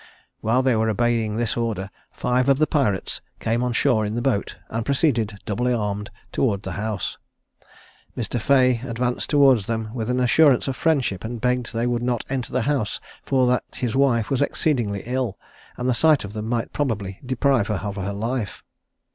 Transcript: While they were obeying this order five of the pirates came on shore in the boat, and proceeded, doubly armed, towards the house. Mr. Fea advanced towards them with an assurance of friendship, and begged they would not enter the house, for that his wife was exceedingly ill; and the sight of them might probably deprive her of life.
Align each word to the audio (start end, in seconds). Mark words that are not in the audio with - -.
While 0.39 0.63
they 0.63 0.75
were 0.75 0.89
obeying 0.89 1.35
this 1.35 1.55
order 1.55 1.91
five 2.11 2.49
of 2.49 2.57
the 2.57 2.65
pirates 2.65 3.21
came 3.39 3.61
on 3.61 3.71
shore 3.71 4.03
in 4.03 4.15
the 4.15 4.21
boat, 4.23 4.57
and 4.69 4.83
proceeded, 4.83 5.37
doubly 5.45 5.75
armed, 5.75 6.09
towards 6.31 6.63
the 6.63 6.71
house. 6.71 7.19
Mr. 8.17 8.41
Fea 8.41 8.81
advanced 8.89 9.29
towards 9.29 9.67
them 9.67 9.93
with 9.93 10.09
an 10.09 10.19
assurance 10.19 10.67
of 10.67 10.75
friendship, 10.75 11.23
and 11.23 11.39
begged 11.39 11.71
they 11.71 11.85
would 11.85 12.01
not 12.01 12.25
enter 12.31 12.51
the 12.51 12.63
house, 12.63 12.99
for 13.21 13.45
that 13.45 13.63
his 13.75 13.95
wife 13.95 14.31
was 14.31 14.41
exceedingly 14.41 15.03
ill; 15.05 15.37
and 15.77 15.87
the 15.87 15.93
sight 15.93 16.23
of 16.23 16.33
them 16.33 16.47
might 16.49 16.73
probably 16.73 17.19
deprive 17.23 17.67
her 17.67 17.75
of 17.83 17.95
life. 18.15 18.63